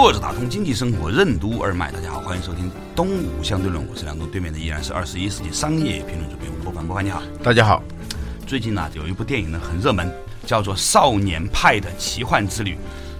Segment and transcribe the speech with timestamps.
[0.00, 7.82] 坐着打通经济生活任督二脉，大家好，欢迎收听《东吴相对论》，我是梁东，对面的依然是二十一世纪商业评论主编吴伯凡，伯凡你好，大家好。
[8.46, 10.08] 最近呢，有一部电影呢很热门，
[10.46, 12.74] 叫做《少年派的奇幻之旅》。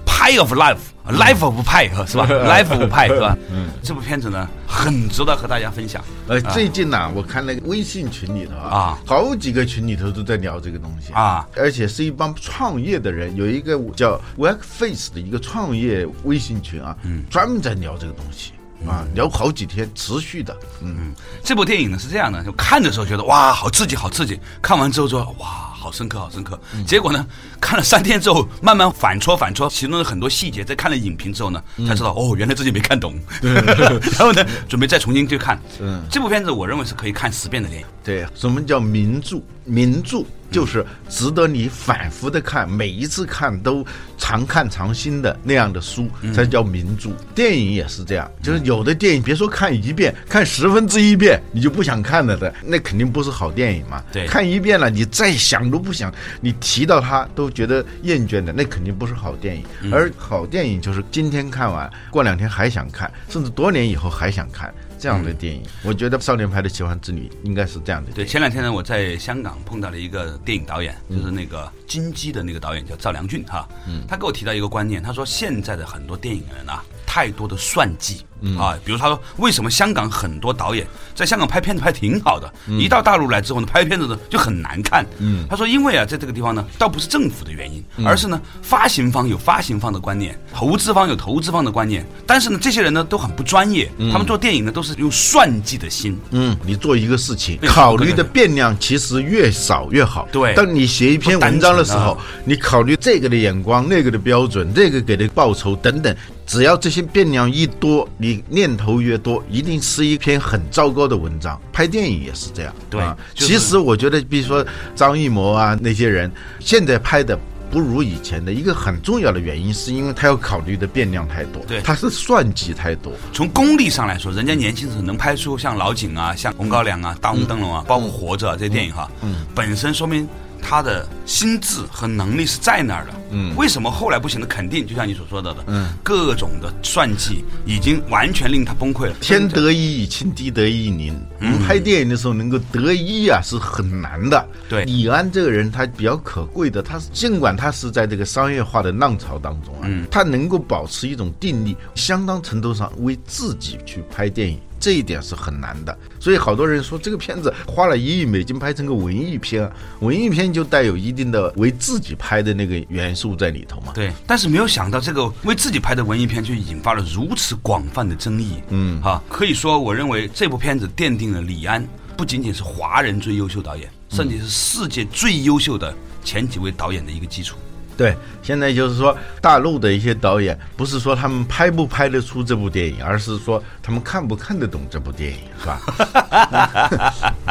[0.08, 2.26] Pie of Life，Life of Pie 是吧？
[2.48, 3.36] Life of Pie 是吧？
[3.50, 6.02] 嗯，这部片子呢很值得和大家分享。
[6.26, 18.52] 呃，最近呢，我看那个微信群里头啊，好几个群里头都在聊这个东西啊，而且是一帮创业的人，有一个叫 Workface 的一个创业微信群啊，嗯，专门在聊这个东西
[18.86, 20.56] 啊，聊好几天，持续的。
[20.82, 25.68] 嗯，这部电影呢是这样的，就看的时候觉得哇，好刺激，好刺激，看完之后说哇。
[25.78, 26.58] 好深刻，好深刻。
[26.86, 27.24] 结果呢，
[27.60, 30.64] 看了三天之后，慢慢反戳反戳其中的很多细节。
[30.64, 33.14] 在看了影评之后呢，才知道哦，原来自己没看懂。
[33.40, 35.60] 然后呢，准备再重新去看。
[35.80, 37.86] 嗯，这部片子我认为是可以看十遍的电影。
[38.02, 39.42] 对，什么叫名著？
[39.64, 40.24] 名著。
[40.50, 43.84] 就是值得你反复的看，每一次看都
[44.16, 47.10] 常看常新的那样的书，才叫名著。
[47.34, 54.02] 电影也是这样，就是有的电影，别说看一遍，看十分之一遍，你就不想看了的，那肯定不是好电影嘛。
[54.10, 59.64] 对，看一遍了，你再想都不想，你提到它都觉得厌倦的，那肯定不是好电影。
[59.92, 64.72] 而好电影就是今天看完，过两天还想看，甚至多年以后还想看。
[65.00, 68.10] 这样的电影，我觉得《少年派的奇幻之旅》应该是这样的。
[68.10, 76.82] 对，前两天呢，我在香港碰到了一个电影导演，就是那个金鸡的那个导演叫赵良俊哈，嗯，他给我提到一个观念，他说现在的很多电影人啊。
[77.06, 78.22] 太多的算计
[78.58, 85.04] 啊，比如他说，为什么香港很多导演在香港拍片子拍挺好的，一到大陆来之后呢，拍片子呢就很难看。
[85.18, 92.06] 嗯，他说，因为啊，在这个地方呢，倒不是政府的原因，而是呢，发行方有发行方的观念，投资方有投资方的观念。
[92.26, 96.16] 但是呢，这些人呢都很不专业，他们做电影呢都是用算计的心。
[96.30, 100.28] 嗯，你做一个事情，考虑的变量其实越少越好。
[100.30, 106.14] 对，当你写一篇文章的时候，你考虑这个的眼光、那个的标准、这个给的报酬等等。
[106.46, 111.60] 只要这些变量一多，你念头越多，一定是一篇很糟糕的文章。
[111.72, 113.02] 拍电影也是这样，对。
[113.34, 117.38] 其实我觉得，比如说张艺谋啊那些人，现在拍的
[117.70, 123.12] 不如以前的一个很重要的原因，是因为他要考虑的变量太多，对，他是算计太多。
[123.32, 130.26] 从功力上来说，人家年轻时候能拍出像老井啊、像红高粱啊、大红灯笼啊，包括活着这些电影哈，嗯，本身说明。
[130.60, 134.46] 他的心智和能力是在那儿的，嗯，为什么后来不行的？
[134.46, 139.14] 肯定就像你所说到的，嗯，各种的算计已经完全令他崩溃了。
[139.20, 141.18] 天得一以清，地得一以宁。
[141.66, 144.46] 拍电影的时候能够得一啊，是很难的。
[144.68, 154.58] 对，李安这个人他比较可贵的，他尽管他是在这个商业化的浪潮当中啊，他能够保持一种定力，相当程度上为自己去拍电影。
[154.80, 163.92] 这一点是很难的，所以好多人说这个片子花了一亿美金拍成个文艺片，文艺片就带有一定的为自己拍的那个元素在里头嘛。
[163.94, 168.62] 对，但是没有想到这个为自己拍的文艺片，却引发了如此广泛的争议。
[168.68, 177.56] 嗯，哈，可以说我认为这部片子奠定了李安不仅仅是华人最优秀导演，甚至是世界最优秀的前几位导演的一个基础。
[177.98, 185.80] 对，现在就是说，大陆的一些导演不是说他们拍不拍得出这部电影，而是说他们看不看得懂这部电影，是吧？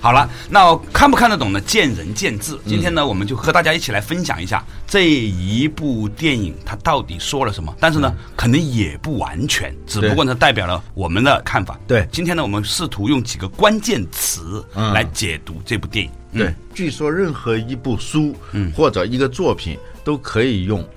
[0.07, 1.61] 好了，那看不看得懂呢？
[1.63, 2.57] 见仁见智。
[2.65, 7.75] 今天呢，我们就和大家一起来分享一下这一部电影它到底说了什么。
[7.81, 11.77] 但是呢，可能也不完全，只不过呢，代表了我们的看法。
[11.89, 14.65] 对，今天呢，我们试图用几个关键词
[14.95, 16.13] 来解读这部电影。
[16.33, 20.89] 对，据说任何一部书，嗯，或者一个作品都可以用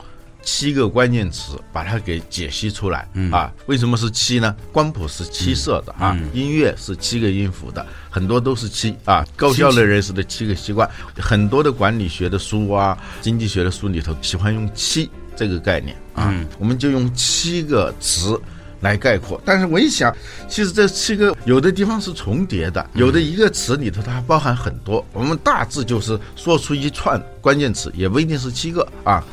[0.42, 3.08] 七个关键词把它给解析出来。
[3.32, 4.56] 啊，为什么是七呢？
[4.72, 9.26] 光谱是七色的啊，音乐是七个音符的，很多都是七啊。
[9.36, 16.34] 高效的人士的七个习惯，很多的管理学的书啊，经济学的书里头喜欢用七这个概念啊。
[16.58, 18.40] 我们就用七个词。
[18.82, 20.16] 来概括，但是我一想，
[20.48, 25.06] 其实这七个有的地方是重叠的，有的一个词里头它包含很多。
[25.14, 29.24] 我们大致就是说出一串关键词，也不一定是七个啊。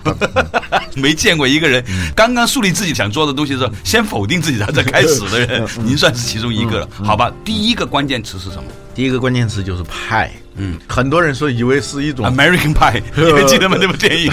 [0.97, 1.85] 没见过一个人
[2.15, 5.67] 刚刚树立自己想做的东西的时候，先否定自己，然后再开始的人。
[5.85, 7.33] 您算是其中一个了，好吧？
[7.45, 8.65] 第一个关键词是什么？
[8.97, 10.33] 第一个关键词就是派。
[10.59, 13.77] 嗯，很多人说以为是一种 American Pie， 你还记得吗？
[13.79, 14.33] 那部电影，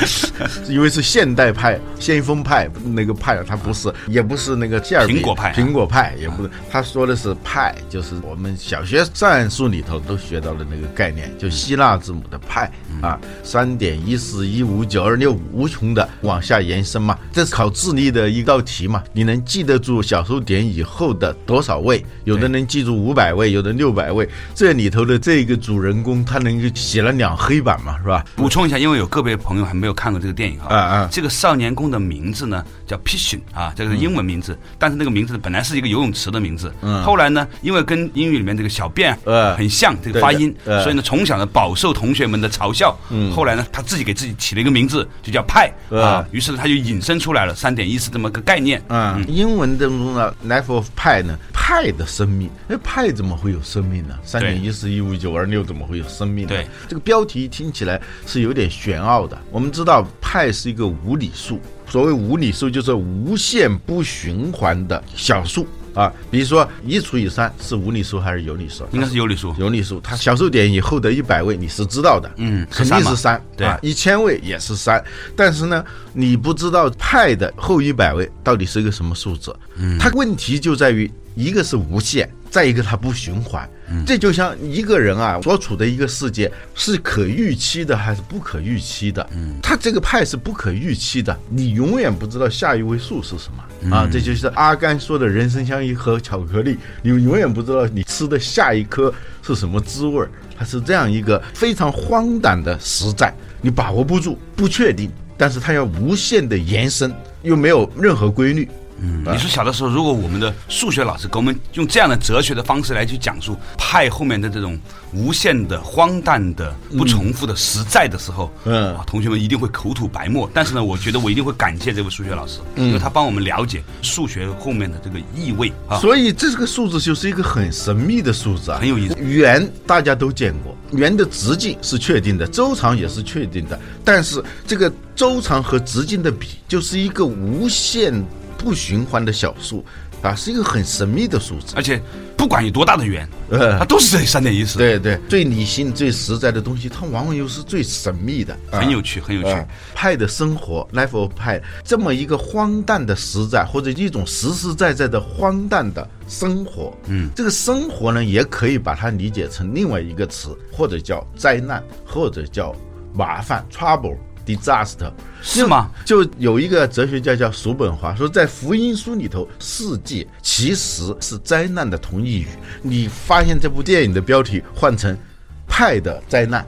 [0.66, 12.72] 以为是现代派、先锋派那个派，它不是，也不是那个第二苹果派，苹果派也不是，他说的是派，就是我们小学算术里头都学到的那个概念，就希腊字母的派
[13.02, 22.02] 啊，三点一四一五九二六无穷的往下延伸嘛，这是考智力的一道题嘛，你能记得住小数点以后的多少位？
[22.24, 28.24] 有的能记住五百位，有的六百位，这里头的这个主人公他能够写了两黑板嘛，是吧？
[28.36, 30.76] 补充一下，因为有个别朋友还没有看过这个电影啊。
[30.76, 51.36] 啊，这个少年宫的名字呢叫 Pishin 啊，这个是英文名字，但是那个名字本来是一个游泳池的名字，嗯，后来呢，因为跟英语里面这个小便呃很像这个发音，所以呢从小呢饱受同学们的嘲笑，嗯，后来呢他自己给自己起了一个名字，就叫派啊，于是呢他就引申出来了三点一四这么个概念，嗯，英文当中呢 Life of Pi 呢。
[51.70, 54.18] 派的生命，那，派怎么会有生命呢？
[54.22, 56.48] 三点一四一五九二六怎么会有生命呢？
[56.48, 59.38] 对，这个标题听起来是有点玄奥的。
[59.50, 66.12] 我们知道派是一个无理数，所谓无理数就是无限不循环的小数啊。
[66.30, 68.84] 比如说一除以三是无理数还是有理数？
[68.92, 69.54] 应该是有理数。
[69.58, 73.42] 有理数，它小数点以后的一百位你是知道的，嗯，肯定是三。
[73.56, 75.02] 对，一千位也是三，
[75.34, 79.54] 但是呢，你不知道派的后一百位到底是一个什么数字。
[79.76, 81.10] 嗯，它问题就在于。
[81.38, 83.66] 一个是无限，再一个它不循环，
[84.04, 89.24] 这就像一个人啊所处的一个世界是可预期的还是不可预期的？
[89.36, 94.08] 嗯，它这个派是不可预期的，你永远不知道下一位数是什么啊！
[94.10, 108.68] 这就是阿甘说的人生像一盒巧克力，你永远不知道你吃的下一颗是什么滋味儿，它是这样一个非常荒诞的实在，你把握不住，不确定，但是它要无限的延伸，又没有任何规律。
[109.00, 114.78] 嗯，你说小的时候，如果我们的数学老师给我们用这样的哲学的方式来去讲述派后面的这种
[115.12, 120.50] 无限的、荒诞的、不重复的实在的时候，嗯，同学们一定会口吐白沫。
[120.52, 125.98] 但是呢，我觉得我一定会感谢这位数学老师，因为他帮我们了解数学后面的这个意味啊。
[125.98, 129.16] 所以这个数字就是一个很神秘的数字啊，很有意思。
[129.20, 138.12] 圆大家都见过，圆的直径是确定的，周长也是确定的，但是这个周长和直径的比就是一个无限。
[138.58, 139.84] 不循环的小数
[140.20, 142.02] 啊，是一个很神秘的数字，而且
[142.36, 144.76] 不管有多大的圆，呃，它都是这三点一四。
[144.76, 149.66] 对对，最理性、最实在的东西，它往往又是最神秘的，很有趣，很有趣。
[149.94, 162.74] 派的生活，life of 派，这么一个荒诞的实在，或者一种实实在在的荒诞的生活，嗯，这个生活呢，也可以把它理解成另外一个词，或者叫灾难，或者叫
[163.14, 164.16] 麻烦，trouble。
[164.56, 165.12] Disaster
[165.42, 165.90] 是吗？
[166.04, 172.48] 就有一个哲学家叫叔本华说，在福音书里头，世界其实是灾难的同义语。
[172.82, 175.16] 你发现这部电影的标题换成
[175.68, 176.66] “派的灾难”，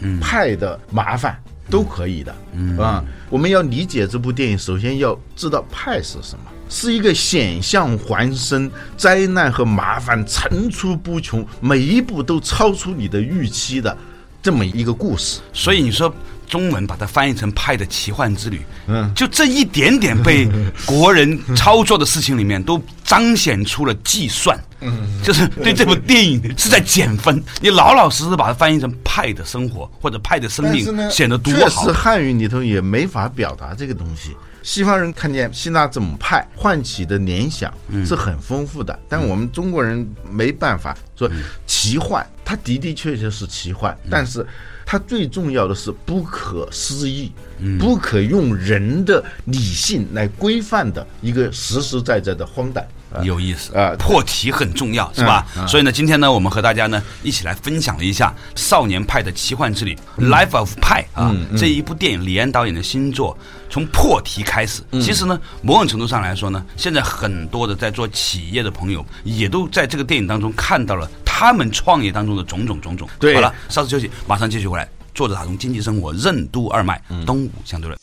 [0.00, 1.36] 嗯，“派的麻烦”
[1.68, 3.04] 都可以的，嗯啊。
[3.28, 13.94] 我们要理解这部电影，首先要知道“派”是什么，是一个险象环生、灾难和麻烦层出不穷，每一步都超出你的预期的
[14.42, 15.40] 这么一个故事。
[15.52, 16.12] 所以你说。
[16.46, 20.48] 中文把它翻译成“派的奇幻之旅”，嗯，就这一点点被
[20.86, 27.42] 国人操作的事情里面，都彰显出了计算，嗯，就是对这部电影是在减分。
[27.60, 31.86] 你老老实实把它翻译成“派的生活”或者“派的生命”，显得多好。
[31.86, 34.36] 确实，汉语里头也没法表达这个东西。
[34.62, 37.72] 西方人看见希腊字母派，唤起的联想
[38.04, 41.30] 是很丰富的，但我们中国人没办法说
[41.68, 44.46] 奇幻，它的的确确是奇幻，但是。
[44.88, 47.32] 它最重要的是不可思议，
[47.76, 52.86] 不可用人的理性来规范的一个实实在在的荒诞。
[53.22, 55.46] 有意思啊，破题很重要，是吧？
[55.66, 59.96] 所以呢，今天呢，我们和大家呢一起来分享了一下《少年派的奇幻之旅》
[60.28, 63.36] （Life of Pi） 啊这一部电影，李安导演的新作。
[63.68, 73.08] 从破题开始，其实呢，某种程度上来说呢，现在很多的在做企业的朋友，也都在这个电影当中看到了他们创业当中的种种种种。
[73.18, 74.88] 对，好了，稍事休息，马上继续回来。
[75.14, 77.98] 作者打通经济生活任督二脉，东吴相对论。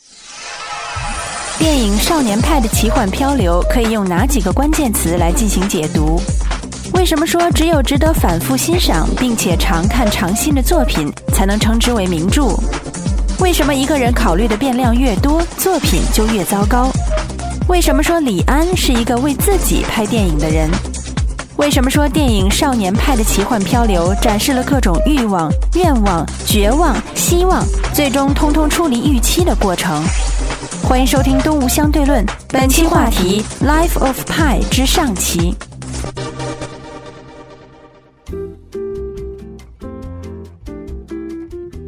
[1.58, 6.20] 电影《少年派的奇幻漂流》可以用哪几个关键词来进行解读？
[6.92, 12.58] 为什么说只有值得反复欣赏并且常看常新的作品才能称之为名著？
[13.40, 16.90] 为什么一个人考虑的变量越多，作品就越糟糕？
[17.68, 20.68] 为什么说李安是一个为自己拍电影的人？
[21.56, 30.04] 为什么说电影《少年派的奇幻漂流》展示了各种欲望、愿望、绝望、希望，最终通通出离预期的过程？
[30.94, 35.52] 欢迎收听《东吴相对论》，本期话题《Life of Pi》之上期。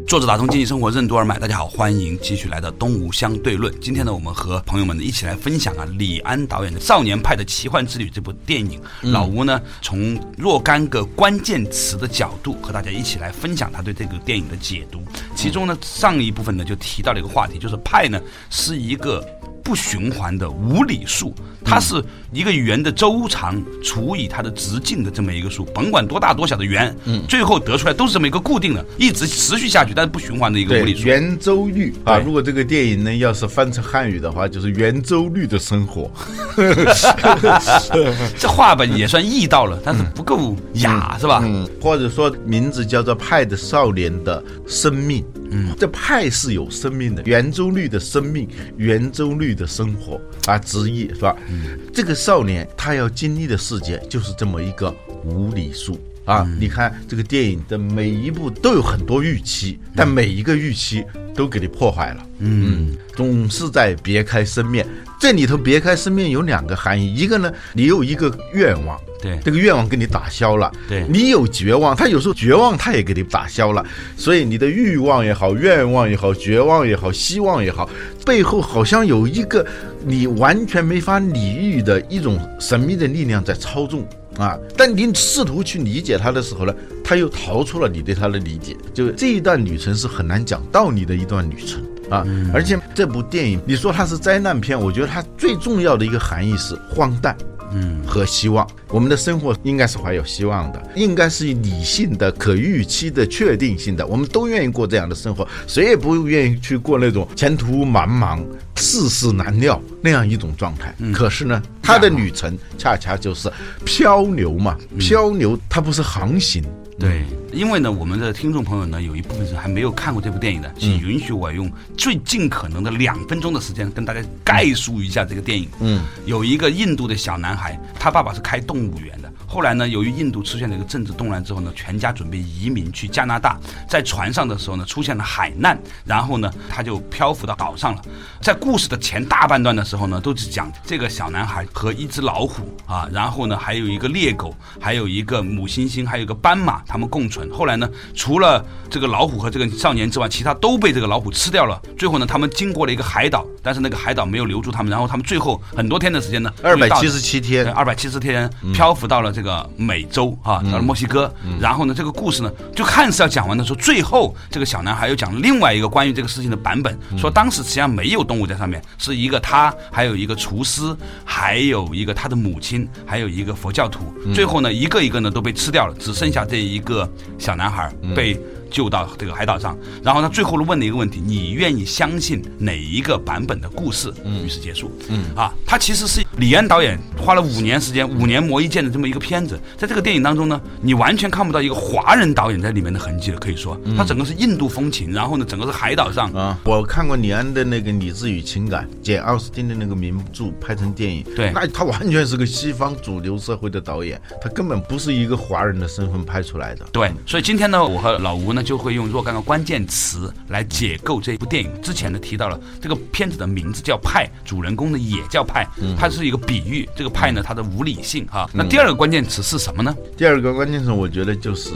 [0.06, 3.74] 作者打通经济生活任督二脉，大家好，欢迎继续来到东吴相对论。
[3.80, 8.80] 今天呢，我们和朋友们一起来分享啊，李安导演的《少年派的奇幻之旅》这部电影。
[9.02, 15.02] 老吴呢，从若干个关键词的角度和大家一起来分享他对这个电影的解读。
[15.34, 19.26] 其中呢，上一部分呢就提到了一个话题，就是派呢是一个。
[19.66, 22.00] 不循环的无理数，它是
[22.32, 31.04] 一个圆的周长除以它的直径的这么一个数，甭管多大多小的圆，嗯，最后得出来都是这么一个固定的，一直持续下去，但是不循环的一个无理数。
[31.04, 36.08] 圆周率啊，如果这个电影呢要是翻成汉语的话，就是圆周率的生活。
[38.38, 41.42] 这话吧也算意到了，但是不够雅，是吧？
[41.44, 45.22] 嗯，或者说名字叫做《派的少年的生命》。
[45.48, 51.34] 嗯，这派是有生命的，圆周率的生命，圆周率的生活啊，职业是吧？
[51.48, 54.94] 嗯，这个少年他要经历的世界就是这么一个
[55.24, 56.46] 无理数啊！
[56.60, 62.26] 你看这个电影的每一部都有很多预期，但每一个预期都给你破坏了。
[62.40, 64.86] 嗯，总是在别开生面。
[65.18, 69.00] 这里头别开生面有两个含义，一个呢，你有一个愿望。
[69.26, 70.70] 对，这个愿望给你打消了。
[70.88, 73.84] 对，你有绝望，他有时候绝望他也给你打消了。
[74.16, 77.90] 所以你的欲望也好，愿望也好，绝望也好，希望也好，
[78.24, 79.66] 背后好像有一个
[80.04, 84.06] 你完全没法理喻的一种神秘的力量在操纵
[84.38, 84.56] 啊！
[84.76, 88.76] 但你试图去理解他的时候呢，他又逃出了你对他的理解。
[88.94, 92.24] 就这一段旅程是很难讲道理的一段旅程啊！
[92.54, 97.36] 而且这部电影，你说它是灾难片，我觉得它最重要的一个含义是荒诞。
[97.72, 108.40] 嗯，和希望，我们的生活应该是怀有希望的，应该是理性的、可预期的、确定性的，我们都愿意过这样的生活，谁也不愿意去过那种前途茫茫、
[108.76, 109.80] 世事难料。
[110.06, 110.94] 那样一种状态。
[111.12, 113.52] 可是呢，他的旅程恰恰就是
[113.84, 116.62] 漂流嘛，漂流，它不是航行。
[116.96, 125.68] 对，因为呢，我们的听众朋友呢，有一部分是还没有看过这部电影的，请允许我用最尽可能的两分钟的时间跟大家概述一下这个电影。
[125.80, 129.30] 嗯，有一个印度的小男孩，他爸爸是开动物园的。
[129.46, 133.58] 后来呢，由于印度出现了一个政治动乱之后呢，全家准备移民去加拿大。
[133.88, 138.02] 在船上的时候呢，出现了海难，然后呢，他就漂浮到岛上了。
[138.40, 147.48] 在故事的前大半段的时候呢，都是讲这个小男孩和一只老虎啊，然后呢，还有一个猎狗，还有一个母猩猩，还有一个斑马，他们共存。
[147.52, 151.80] 后来呢，除了这个老虎和这个少年之外，其他都被这个老虎吃掉了。
[151.96, 154.90] 最后呢，他们经过了一个海岛，但是那个海岛没有留住他们。
[154.90, 159.68] 然后他们最后很多天的时间呢，二百七十七天，二百七十天漂浮到了这个。
[159.76, 174.00] 美洲啊，到了墨西哥，然后呢，这个故事呢，就看似要讲完的时候，最后这个小男孩又讲另外一个关于这个事情的版本，说当时实际上没有动物在上面，是一个他，还有一个厨师，还有一个他的母亲，还有一个佛教徒，
[174.34, 178.40] 最后呢，一个一个呢都被吃掉了，只剩下这一个小男孩被。
[178.68, 184.12] 救到这个海岛上，然后他最后问了一个问题：你愿意相信哪一个版本的故事？
[184.44, 184.90] 于是结束。
[185.08, 189.58] 嗯啊，他其实是李安导演花了五年时间，五年磨一剑的这么一个片子。
[189.76, 193.38] 在这个电影当中呢，你完全看不到一个华人导演在里面的痕迹了。
[193.38, 196.58] 可以说，他整个是印度风情，然后呢，整个是海岛上啊。
[196.64, 206.84] 我看过李安的那个《理智与情感》，简奥斯汀的那个名著拍成电影，对，那他完全是个西方主流社会的导演，他根本不是一个华人的身份拍出来的。
[206.92, 208.62] 对，所以今天呢，我和老吴呢。
[208.66, 211.70] 就会用若干个关键词来解构这部电影。
[211.80, 215.64] 之前呢提到了这个片子的名字叫派，主人公呢也叫派，
[215.96, 216.88] 它是一个比喻。
[216.96, 218.50] 这个派呢，它的无理性哈。
[218.52, 219.94] 那第二个关键词是什么呢？
[220.16, 221.70] 第二个关键词我觉得就是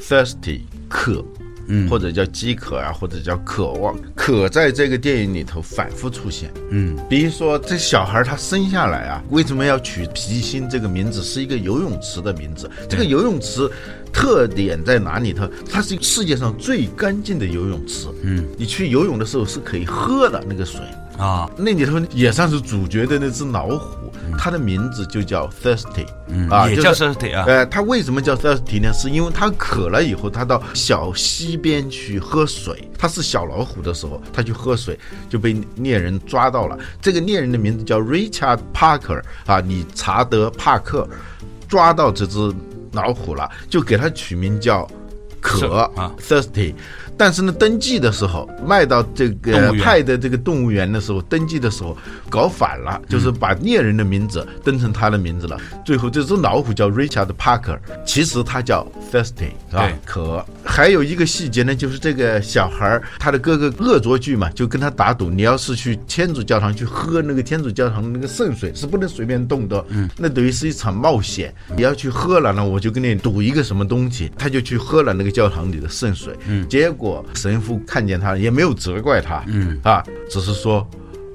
[0.00, 1.24] thirsty 渴。
[1.68, 6.52] 嗯，或者叫饥渴啊，或者叫渴望，渴在这个电影里头反复出现。
[6.70, 11.22] 嗯，比如说这小孩他生下来啊，为什么要取皮心这个名字？
[11.22, 12.68] 是一个游泳池的名字。
[12.88, 13.70] 这个游泳池
[14.12, 15.48] 特点在哪里头？
[15.70, 18.08] 它是世界上最干净的游泳池。
[18.24, 20.80] 嗯，你去游泳的时候是可以喝的那个水。
[21.22, 26.04] 啊，那里头也算是主角的那只老虎，它的名字就叫 thirsty，
[26.50, 27.44] 啊，也叫 thirsty 啊。
[27.46, 28.92] 呃，它为什么叫 thirsty 呢？
[28.92, 32.88] 是因为它渴了以后，它到小溪边去喝水。
[32.98, 34.98] 它是小老虎的时候，它去喝水
[35.28, 36.76] 就被猎人抓到了。
[37.00, 41.08] 这个猎人的名字叫 Richard Parker，啊，理查德·帕克，
[41.68, 42.52] 抓到这只
[42.92, 44.88] 老虎了，就给它取名叫
[45.40, 46.74] 渴啊 thirsty。
[47.16, 51.96] 但是呢，登记的时候卖到这动个物派的这个动物园的时候，登记的时候
[52.28, 55.56] 搞反了，就是把猎人的名字登成他的名字了。
[55.84, 59.94] 最后这只老虎叫 Richard Parker，其实它叫 thirsty，是吧对？
[60.04, 60.44] 渴。
[60.64, 69.84] 还有一个细节呢，就是这个小孩儿他的哥哥恶作剧嘛，就跟他打赌，你要是去天主教堂去喝那个天主教堂的那个圣水，是不能随便动的。
[69.88, 71.52] 嗯，那等于是一场冒险。
[71.76, 76.34] 你要去喝了呢，我就跟你赌一个什么东西，他就去喝了那个教堂里的圣水。
[76.46, 79.42] 嗯，结果神父看见他，也没有责怪他。
[79.48, 80.86] 嗯，啊，只是说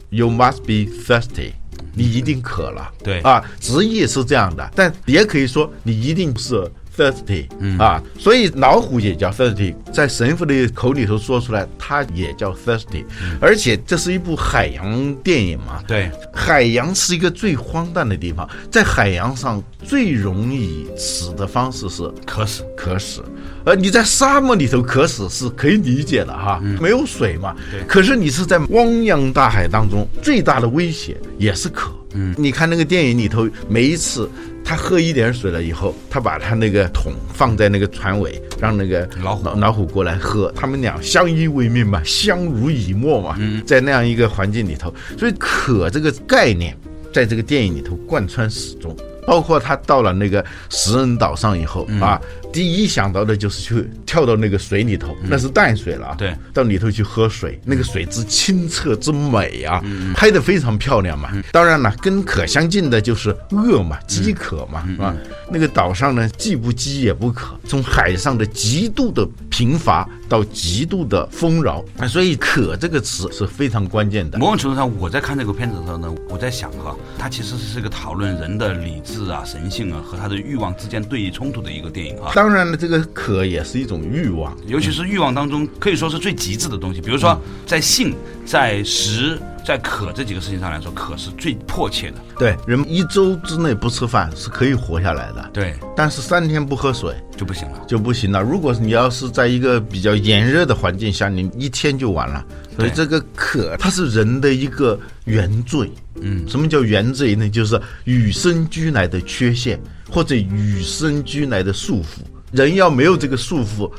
[0.10, 1.52] You must be thirsty。
[1.94, 13.06] 你一定渴了，对啊，直译是这样的，但也可以说你一定是 thirsty，啊，所以老虎也叫 thirsty，在神父的口里头说出来，它也叫 thirsty，
[13.39, 22.63] 而且这是一部海洋电影嘛，对，海洋是一个最荒诞的地方，在海洋上最容易死的方式是渴死。
[22.75, 23.24] 渴死。
[23.66, 27.54] 而你在沙漠里头渴死是可以理解的哈，没有水嘛。
[27.86, 31.92] 可是你是在汪洋大海当中，最大的威胁也是渴。
[32.18, 34.28] 嗯，你看那个电影里头，每一次
[34.66, 43.36] 他喝一点水了以后，他把他那个桶放在那个船尾，让那个老虎老虎过来喝，他们俩相依为命嘛，相濡以沫嘛。
[43.40, 46.76] 嗯，在那样一个环境里头，所以渴这个概念
[47.14, 48.96] 在这个电影里头贯穿始终。
[49.28, 52.18] 包括他到了那个食人岛上以后、啊，
[52.51, 56.16] 第一想到的就是去跳到那个水里头，那是淡水了啊。
[56.18, 59.84] 对，到里头去喝水，那个水之清澈之美啊，
[60.16, 61.32] 拍得非常漂亮嘛。
[61.51, 65.16] 当然了，跟渴相近的就是饿嘛，饥渴嘛，是吧？
[65.51, 74.38] 那个岛上呢，既不饥也不渴，从海上的极度的贫乏到极度的丰饶，啊所以“渴”这个词是非常关键的。
[74.39, 82.32] 某种程度上，我在看这个片子的时候呢，我在想哈，它其实是一个讨论人的理智啊、神性啊和他的欲望之间对立冲突的一个电影啊。
[82.38, 87.01] 当然了，这个渴也是一种欲望，尤其是欲望当中，可以说是最极致的东西。
[87.01, 88.15] 比如说，在性、
[88.46, 92.17] 在食、在渴这几个事情上来说，渴是最迫切的。
[92.38, 97.84] 对，人一周之内不吃饭是可以活下来的，对，但是三天不喝水就不行了。
[97.88, 98.39] 就不行了。
[98.39, 102.46] 如果你要是在一个比较炎热的环境下，你一天就完了。
[102.75, 105.91] 所以这个渴，它是人的一个原罪。
[106.22, 107.50] 嗯，什么叫原罪呢？
[107.50, 109.79] 就是与生俱来的缺陷，
[110.10, 112.20] 或者与生俱来的束缚。
[112.52, 113.92] 人要没有这个束缚，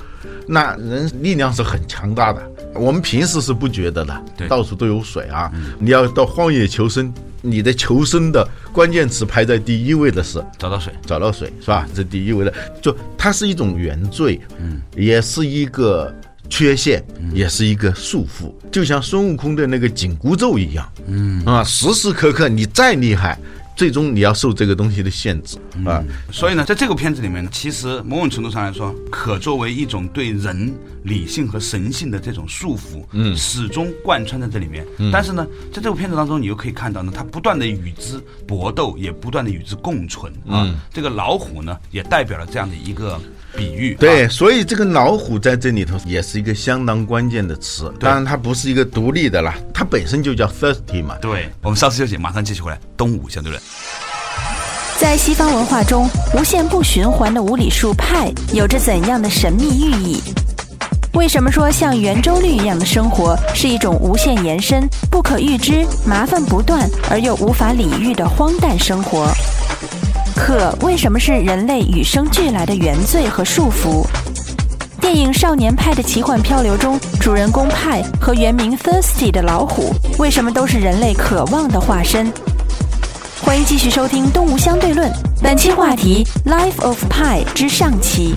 [0.47, 2.51] 那人力量是很强大的。
[2.75, 4.49] 我们平时是不觉得的，对。
[4.49, 5.53] 到处都有水啊。
[5.79, 7.13] 你要到荒野求生，
[7.43, 11.87] 你的求生的关键词排在第一位的是找到水，找到水是吧？
[11.95, 16.15] 这第一位的，就它是一种原罪，嗯，也是一个
[16.49, 21.45] 缺陷，也是一个束缚，就像孙悟空的那个紧箍咒一样，嗯。
[21.45, 23.39] 啊，时时刻刻你再厉害，
[23.79, 26.05] 最终你要受这个东西的限制啊。
[26.33, 34.85] 所以呢，在这个片子里面呢，其实某种程度上来说，可作为一种对人理性和神性的这种束缚，嗯，始终贯穿在这里面。
[35.13, 40.69] 但是呢，在这部片子当中，你又可以看到呢，它不断的与之搏斗，也不断的与之共存啊。
[40.93, 43.21] 这个老虎呢，也代表了这样的一个
[43.59, 43.97] 比喻。
[43.99, 47.93] 对，啊所以这个老虎在这里头也是一个相当关键的词。
[47.99, 51.17] 当然，它不是一个独立的啦，它本身就叫 thirsty 嘛。
[51.21, 52.79] 对，我们稍事休息，马上继续回来。
[52.97, 53.61] 东吴相对论。
[54.97, 60.23] 在西方文化中，无限不循环的无理数派有着怎样的神秘寓意？
[61.15, 69.27] 为什么说像圆周率一样的生活是一种无限延伸、不可预知、麻烦不断而又无法理喻的荒诞生活？
[70.39, 74.07] 可为什么是人类与生俱来的原罪和束缚？
[75.01, 82.33] 电影《少年派的奇幻漂流》中，主人公派和原名 Thirsty 的老虎，为什么都是人类渴望的化身？
[83.43, 85.11] 欢迎继续收听《动物相对论》，
[85.43, 88.33] 本期话题《Life of Pi》之上期。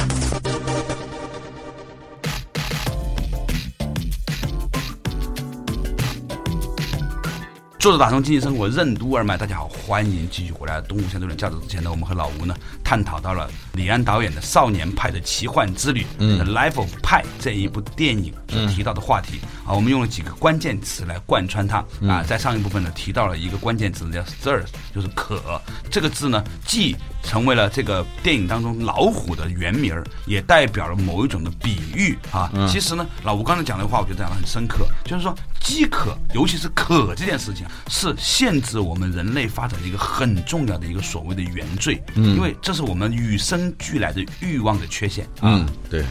[7.81, 10.79] 作者打通经济生活任督二脉，大家好，欢迎继续回来。
[10.81, 22.21] 东吴相对论，较早之前呢，我们和老吴呢探讨到了李安导演的少年派的奇幻之旅，嗯，《The Life of Pi》这一部电影所提到的话题、啊，我们用了几个关键词来贯穿它、啊。
[22.21, 25.59] 在上一部分呢提到了一个关键词叫 “thirst”，就是渴。
[25.89, 32.47] 这个字呢，既成为了这个电影当中老虎的原名儿，也代表了某一种的比喻啊。
[32.69, 45.43] 其实呢，老吴刚才讲的话，我觉得讲的很深刻，就是说饥渴，尤其是渴这件事情，是限制我们人类发展的一个很重要的一个所谓的原罪，嗯，因为这是我们与生俱来的欲望的缺陷啊。
[45.43, 46.03] 嗯，对。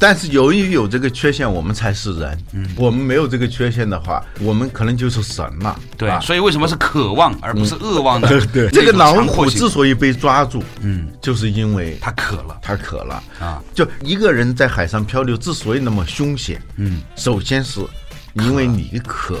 [0.00, 2.44] 但是由于有这个缺陷，我们才是人。
[2.52, 5.78] 嗯，我们没有这个缺陷的话，我们可能就是神了。
[5.96, 8.28] 对，啊所以为什么是渴望而不是 恶望呢？
[8.52, 13.22] 对，这个老虎之所以被抓住，嗯，就是因为他渴了他渴了。
[13.40, 17.80] 啊，就一个人在海上漂流之所以那么凶险，嗯，首先是
[18.44, 19.38] 因为你渴，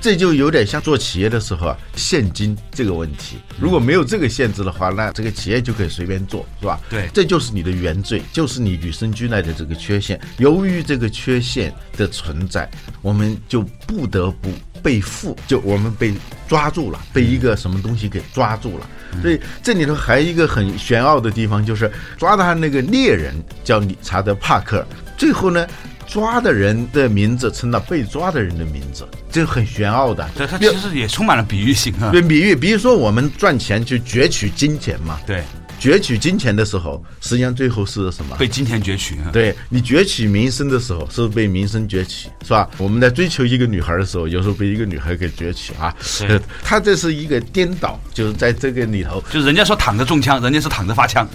[0.00, 3.36] 这就有点像做企业的时候啊，现金这个问题。
[3.58, 6.80] 如果没有这个限制的话，那这个企业就可以随便做，是吧？
[6.88, 10.20] 对这就是你的原罪，就是你与生俱来的这个缺陷。
[10.38, 12.68] 由于这个缺陷的存在，
[13.02, 14.50] 我们就不得不
[14.82, 16.14] 被缚，就我们被
[16.46, 18.88] 抓住了，被一个什么东西给抓住了。
[19.22, 25.66] 所以这里头还有一个很玄奥的地方，就是抓他那个猎人叫理查德·帕克，最后呢。
[26.06, 30.28] 抓的人的名字成了被抓的人的名字，这很玄奥的。
[30.36, 32.10] 对，它其实也充满了比喻性啊。
[32.10, 35.42] 对，比喻，比如说我们赚钱去攫取金钱嘛，对，
[35.80, 38.36] 攫取金钱的时候，实际上最后是什么？
[38.36, 39.30] 被金钱攫取啊。
[39.32, 42.68] 对你攫取名声的时候，是被名声攫取，是吧？
[42.78, 45.94] 我们在追求一个女孩的时候，有时候被一个女孩给攫取啊。
[46.64, 51.28] 他这是一个颠倒，就是在这个里头，就是人家说躺着中枪，人家是躺着发枪，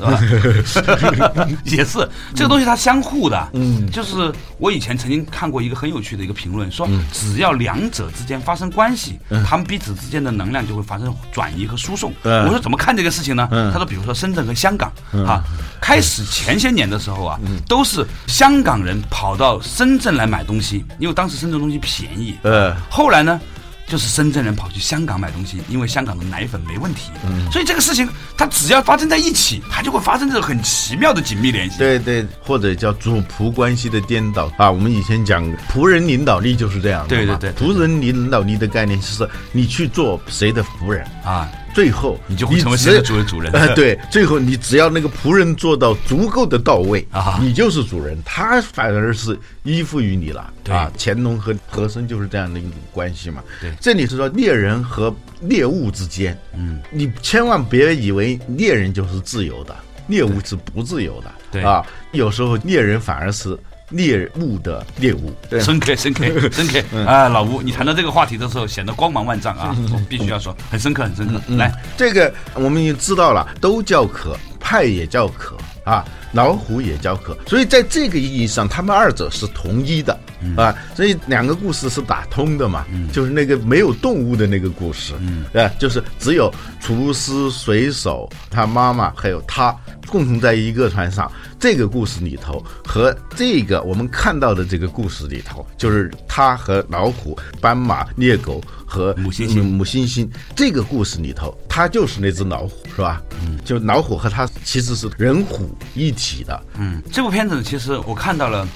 [0.65, 1.47] 是吧？
[1.65, 3.49] 也是这个东西它相互的。
[3.53, 12.11] 嗯，就是我以前曾经看过一个很有趣的一个评论，说只要两者之间发生关系，他们彼此之间的能量就会发生转移和输送。
[12.23, 13.47] 嗯我说怎么看这个事情呢？
[13.51, 14.89] 嗯他说，比如说深圳和香港
[15.27, 15.43] 啊，
[15.81, 22.37] 开始前些年的时候啊，都是香港人跑到深圳来买东西，因为当时深圳东西便宜。
[22.43, 23.41] 呃，后来呢，
[23.87, 27.11] 就是深圳人跑去香港买东西，因为香港的奶粉没问题。
[27.25, 31.77] 嗯所以这个事情它只要发生在一起，它就会发生这种很奇妙的紧密联系。
[31.77, 34.71] 对对，或者叫主仆关系的颠倒啊。
[34.71, 50.91] 我们以前讲仆人领导力就是这样对对对仆人领导力的概念就是你去做谁的仆人，啊，最后你就会成为只谁的主人主人呃，对，最后你只要那个仆人做到足够的到位啊你就是主人，他反而是依附于你了对啊。
[50.97, 53.43] 乾隆和和珅就是这样的一种关系嘛。
[53.59, 59.75] 对这里是说猎人和猎物之间，嗯，你千万别以为猎人就是自由的，
[60.07, 61.31] 猎物是不自由的。
[61.51, 63.57] 对啊，有时候猎人反而是
[63.91, 65.31] 猎物的猎物。
[65.49, 67.29] 对深刻，深刻，深刻 嗯啊！
[67.29, 69.75] 老吴，你谈到这个话题的时候，显得光芒万丈啊！
[69.93, 71.39] 我必须要说，很深刻，很深刻。
[71.47, 80.17] 嗯来，这个我们已经知道了，都叫渴，派也叫渴啊，老虎也叫渴，所以在这个意义上，他们二者是同一的
[80.55, 85.13] 啊，所以两个故事是打通的嘛，就是那个没有动物的那个故事，
[85.53, 89.75] 啊，就是只有厨师、水手、他妈妈还有他
[90.07, 91.31] 共同在一个船上。
[91.59, 103.21] 这个故事里头和这个我们看到的这个故事里头，就是他和老虎、斑马、猎狗和母猩猩嗯母猩猩这个故事里头，他就是那只老虎，是吧？
[103.45, 106.59] 嗯，就老虎和他其实是人虎一体的。
[106.79, 108.67] 嗯，这部片子，其实我看到了。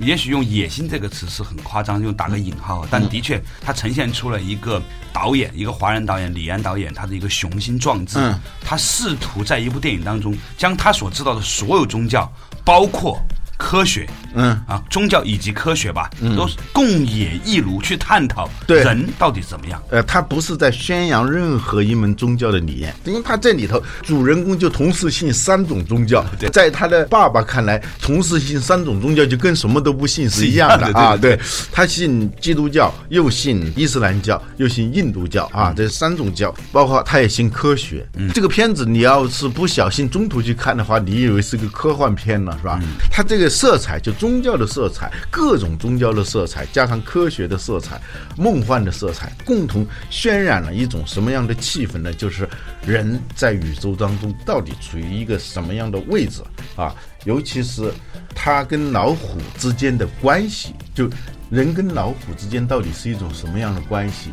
[0.00, 4.82] 也许用“野心”这个词是很夸张，用打个引号，但的确，它呈现出了一个
[5.12, 8.18] 导演，一个华人导演李安导演他的一个雄心壮志。
[8.18, 12.30] 嗯他试图在一部电影当中，将他所知道的所有宗教，
[12.64, 13.18] 包括
[13.56, 19.82] 科学，嗯啊，宗教以及科学吧，都是共冶一炉去探讨对人到底怎么样。
[19.90, 31.16] 呃，他不是在宣扬任何一门宗教的理念，因为他这里头主人公就同时信三种宗教，在他的爸爸看来，同时信三种宗教就跟什么都不信是一样的啊。
[31.16, 38.06] 对对对他信基督教，又信伊斯兰教，又信印度教啊，这三种教，包括他也信科学。
[38.34, 42.80] 这个片子你要是不小心中途去看的话，你以为是个科幻片了，是吧？
[43.10, 48.00] 它这个色彩就宗教的色彩，各种宗教的色彩，加上科学的色彩、
[48.36, 52.12] 梦幻的色彩，共同渲染了一种什么样的气氛呢？
[52.12, 52.48] 就是
[52.84, 56.42] 人在宇宙当中到底处于一个什么样的位置
[56.76, 56.94] 啊？
[57.24, 57.92] 尤其是
[58.34, 61.08] 他跟老虎之间的关系，就
[61.48, 64.30] 人跟老虎之间到底是一种什么样的关系？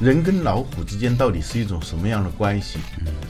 [0.00, 2.78] 人跟老虎之间到底是一种什么样的关系？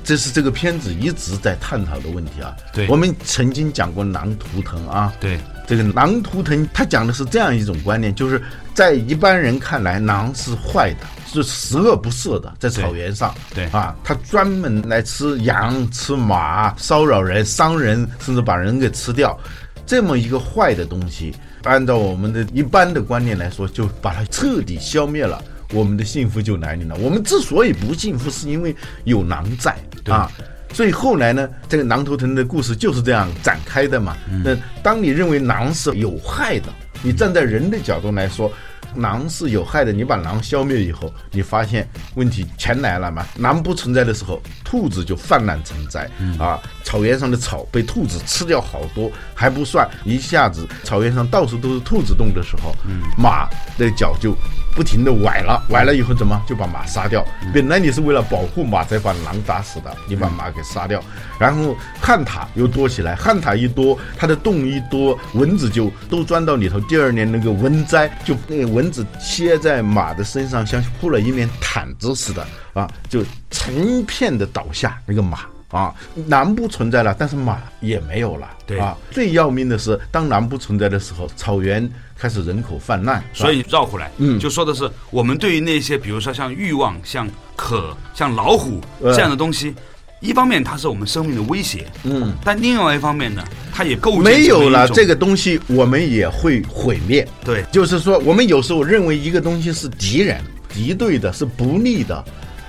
[0.05, 2.57] 这是这个片子一直在探讨的问题啊。
[2.73, 2.87] 对。
[2.87, 8.41] 我们曾经讲过狼图腾啊，对，这个狼图腾，它讲的是这样一种观念，就是
[8.73, 13.67] 在一般人看来，狼是坏的，是十恶不赦的，在草原上，对。
[13.71, 19.37] 啊，它专门来吃羊、吃马，骚扰人、伤人，甚至把人给吃掉，
[19.85, 25.43] 这么一个坏的东西，按照我们的一般的观念来说，就把它彻底消灭了。
[25.73, 26.97] 我们的幸福就来临了。
[26.97, 30.31] 我们之所以不幸福，是因为有狼在啊。
[30.73, 34.17] 所以后来呢，这个狼头藤的故事就是这样展开的嘛。
[34.45, 36.69] 那当你认为狼是有害的，
[37.03, 38.53] 你站在人的角度来说，
[38.95, 43.27] 狼是有害的，你把狼消灭以后，你发现问题全来了嘛。
[43.37, 46.61] 狼不存在的时候，兔子就泛滥成灾啊。
[46.85, 52.73] 草原上的草被兔子吃掉好多，还不算，一下子草原上到处都是兔子洞的时候，
[53.19, 54.37] 马的脚就
[54.75, 57.25] 不停的崴了，崴了以后怎么就把马杀掉？
[57.53, 61.03] 本来你是为了保护马才把狼打死的，你把马给杀掉，
[61.39, 66.81] 然后旱獭又多起来，旱獭一多，它的洞一多，蚊子就都钻到里头。
[66.81, 75.41] 第二年那个蚊灾就那个蚊子贴在马的身上，像铺了一面毯子似的啊，就成片的倒下那个马。
[75.71, 75.95] 啊，
[76.27, 78.49] 狼不存在了，但是马也没有了。
[78.67, 81.89] 对啊，最要命的是，当狼不存在的时候，草原
[82.21, 84.39] 开始人口泛滥，所以绕回来，嗯。
[84.39, 89.75] 就说的是我们对于那些，比如说像欲望、像渴、像老虎呃这样的东西，
[90.21, 97.27] 一方面它是我们生命的威胁，嗯，但另外一方面呢，它也构建没有了这个，个东西，我们也会毁灭。
[97.43, 97.65] 对。
[97.73, 102.23] 就是说，我们有时候认为一个东西是敌人、敌对的，是不利的。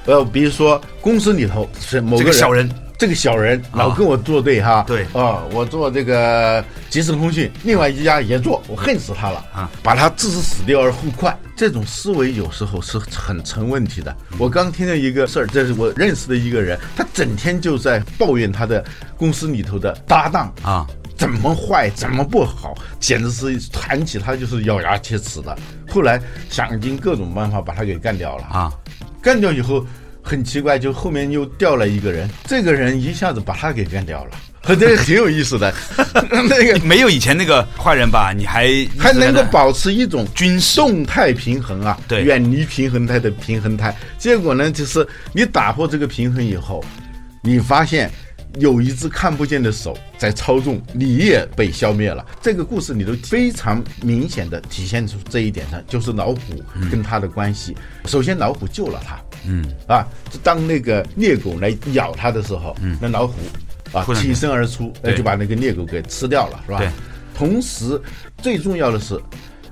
[0.06, 2.68] 呃，比如说公司里头是某个这个小人，
[3.02, 4.84] 这个小人老跟我作对哈。
[4.86, 11.36] 对啊、我做这个即时通讯，另外一家也做，我恨死他了啊，把他置之死地而后快。
[11.58, 14.16] 这种思维有时候是很成问题的。
[14.38, 18.86] 我刚听到一个事儿，这是我认识的一个人，他整天就在抱怨他的
[19.18, 20.86] 公司里头的搭档啊，
[21.18, 25.58] 怎么坏，怎么不好，简直是谈起他就是咬牙切齿的。
[25.90, 28.72] 后来想尽各种办法把他给干掉了啊，
[29.24, 29.84] 干掉以后
[30.22, 34.32] 很奇怪，就后面又掉了一个人，这个人一下子把他给干掉了，
[34.64, 35.74] 这个挺有意思的。
[36.30, 43.96] 那个没有以前那个坏人吧，你还还能够保持一种军事动态平衡啊，对远离平衡态的平衡态。
[44.18, 46.84] 结果呢，就是你打破这个平衡以后，
[47.42, 48.10] 你发现
[48.60, 52.26] 有一只看不见的手在操纵，你也被消灭了。
[52.42, 56.40] 这个故事里头非常明显的体现出这一点呢，就是老虎
[56.92, 57.76] 跟他的关系。
[58.06, 60.08] 首先，老虎救了他，嗯啊，
[60.44, 63.34] 当那个猎狗来咬它的时候，那老虎
[63.92, 66.78] 啊挺身而出，那就把那个猎狗给吃掉了，是吧？
[66.80, 66.90] 对。
[67.34, 68.00] 同时，
[68.38, 69.20] 最重要的是，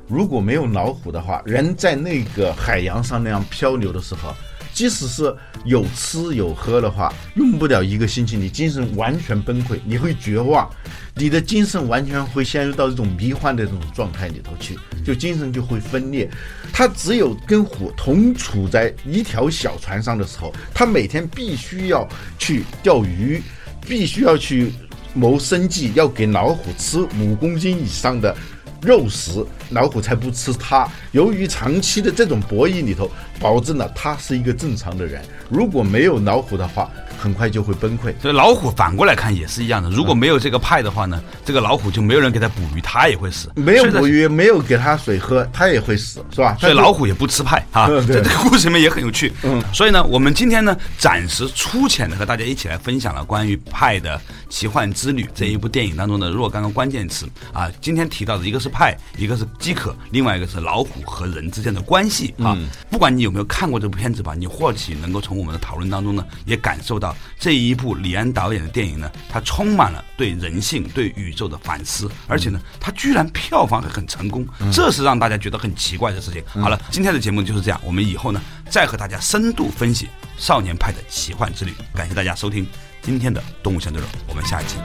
[0.08, 4.34] 如果没有老虎的话，人在那个海洋上那样漂流的时候，
[4.80, 10.70] 即使是有吃有喝的话，用不了一个星期，你精神完全崩溃，你会绝望，
[11.16, 16.32] 你的精神完全会陷入到这种迷幻的这种状态里头去，就精神就会分裂。
[16.72, 23.44] 他只有跟虎同处在一条小船上的时候，他每天必须要去钓鱼，
[23.86, 24.72] 必须要去
[25.14, 28.34] 谋生计，要给老虎吃五公斤以上的
[28.82, 30.88] 肉食，老虎才不吃它。
[31.12, 35.22] 由于长期的这种博弈里头，保证了它是一个正常的人。
[35.50, 36.90] 如果没有老虎的话，
[37.20, 38.14] 很快就会崩溃。
[38.22, 43.52] 所以老虎反过来看也是一样的，如果没有这个派的话呢，这个老虎就没有人给它捕鱼，它也会死。
[43.56, 46.56] 没有捕鱼，没有给它水喝，它也会死，是吧？
[46.60, 49.32] 所以老虎也不吃派啊，嗯对这这个故事里面也很有趣。
[49.44, 57.70] 嗯，所以呢，我们今天呢，暂时粗浅的和大家一起来分享了关于《派的奇幻之旅》这一部电影当中的若干个关键词啊。
[57.82, 62.58] 今天提到的一个是派，一个是饥渴，另外一个是老虎和人之间的关系啊。
[62.90, 67.09] 不管你有没有看过这部片子吧，你或许能够从我们的讨论当中呢，也感受到
[67.40, 76.44] 这一部李安导演的电影呢，它充满了对人性、对宇宙的反思，而且呢，它居然票房还很成功，这是让大家觉得很奇怪的事情。
[76.48, 81.74] 好了，今天的节目就是这样，我们以后呢再和大家深度分析少年派的奇幻之旅。
[81.94, 82.68] 感谢大家收听
[83.02, 84.76] 今天的《动物相对论》，我们下一期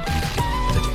[0.74, 0.93] 再见。